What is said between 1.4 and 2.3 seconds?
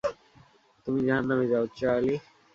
যাও, চার্লি!